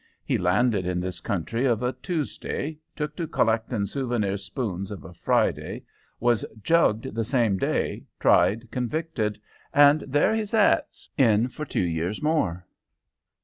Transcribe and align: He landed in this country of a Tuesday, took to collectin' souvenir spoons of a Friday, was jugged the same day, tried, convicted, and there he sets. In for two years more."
He 0.25 0.39
landed 0.39 0.87
in 0.87 0.99
this 0.99 1.19
country 1.19 1.63
of 1.67 1.83
a 1.83 1.93
Tuesday, 1.93 2.79
took 2.95 3.15
to 3.17 3.27
collectin' 3.27 3.85
souvenir 3.85 4.35
spoons 4.37 4.89
of 4.89 5.03
a 5.05 5.13
Friday, 5.13 5.83
was 6.19 6.43
jugged 6.63 7.13
the 7.13 7.23
same 7.23 7.59
day, 7.59 8.05
tried, 8.19 8.71
convicted, 8.71 9.37
and 9.71 10.01
there 10.07 10.33
he 10.33 10.43
sets. 10.43 11.07
In 11.19 11.49
for 11.49 11.65
two 11.65 11.83
years 11.83 12.19
more." 12.19 12.65